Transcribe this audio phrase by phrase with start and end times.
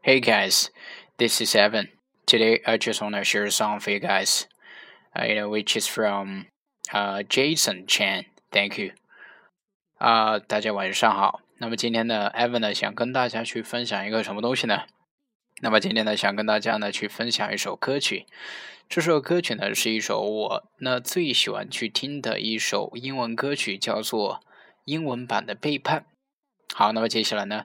[0.00, 0.70] Hey guys,
[1.18, 1.88] this is Evan.
[2.24, 4.46] Today, I just wanna share a song for you guys.
[5.20, 6.46] You know, which is from
[7.28, 8.92] Jason c h a n Thank you.
[9.98, 11.40] 啊，大家晚上好。
[11.58, 14.82] 那么今天呢 Evan 呢，想跟大家去分享一个什么东西呢？
[15.62, 18.24] 那么今天呢，想跟大家呢去分享一首歌曲。
[18.88, 24.40] 这首歌曲呢，是一首我那最喜欢去听的一首英文歌曲，叫做
[24.84, 26.06] 英文版的背叛。
[26.72, 27.64] 好，那么接下来呢？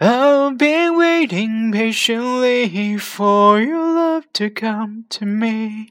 [0.00, 5.88] I've been waiting patiently for your love to come to me.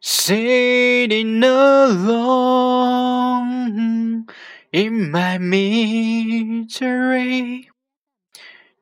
[0.00, 4.26] Sitting alone
[4.72, 7.68] in my misery.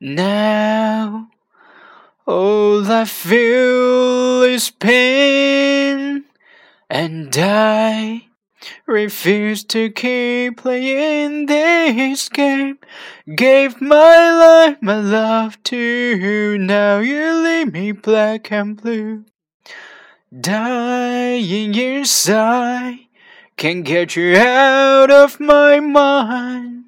[0.01, 1.31] Now,
[2.27, 6.27] all I feel is pain,
[6.91, 8.27] and I
[8.87, 12.79] refused to keep playing this game.
[13.35, 13.97] Gave my
[14.33, 16.59] life, my love to you.
[16.59, 19.25] Now you leave me black and blue.
[20.41, 22.99] Dying inside,
[23.57, 26.85] can't get you out of my mind.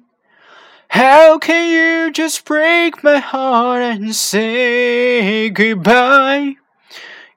[0.89, 6.55] How can you just break my heart and say goodbye?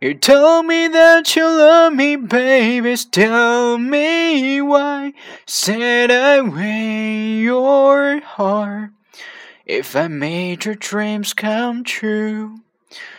[0.02, 2.96] You told me that you love me, baby.
[3.10, 5.12] Tell me why.
[5.46, 8.92] Said I weigh your heart.
[9.66, 12.60] If I made your dreams come true.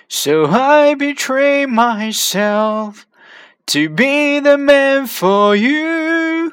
[0.08, 3.06] So I betray myself
[3.68, 6.52] to be the man for you.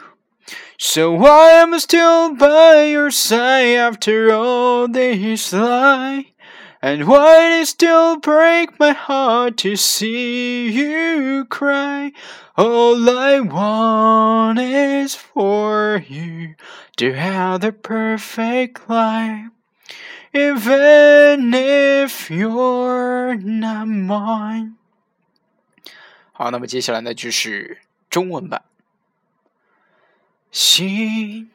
[0.79, 6.27] So I am still by your side after all this lie.
[6.80, 12.12] And why it still break my heart to see you cry?
[12.56, 16.55] All I want is for you
[16.98, 19.50] to have the perfect life.
[20.33, 24.77] Even if you're not mine。
[26.33, 27.78] 好，那么接下来呢就是
[28.08, 28.62] 中文版。
[30.52, 31.50] 心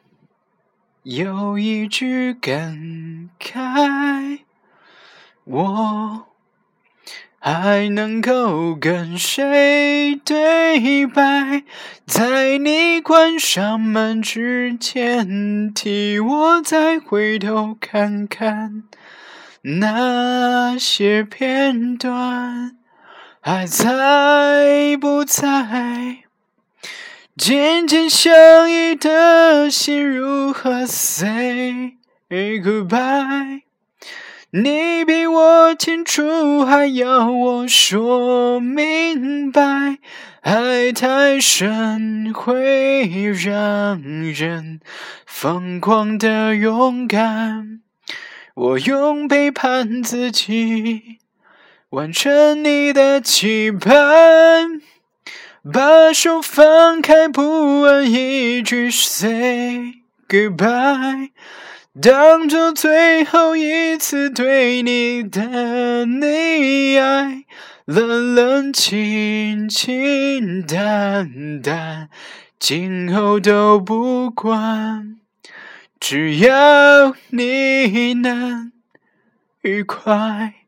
[1.02, 4.40] 有一句感慨。
[5.46, 6.26] 我
[7.38, 11.62] 还能够跟谁对白？
[12.06, 18.84] 在你关上门之前，替我再回头看看
[19.60, 22.78] 那些片段
[23.42, 26.24] 还在不在？
[27.36, 31.98] 紧紧相依的心如何 say
[32.30, 33.60] goodbye？
[34.56, 39.98] 你比我清楚，还要我说明白？
[40.42, 44.78] 爱太深会让人
[45.26, 47.80] 疯狂的勇敢，
[48.54, 51.18] 我用背叛自己
[51.90, 54.00] 完成你的期盼。
[55.72, 59.94] 把手放开，不问一句 “say
[60.28, 61.30] goodbye”。
[62.02, 67.44] 当作最后一次对你的溺爱，
[67.84, 72.08] 冷冷清清淡淡，
[72.58, 75.18] 今后都不管，
[76.00, 78.72] 只要你能
[79.62, 80.63] 愉快。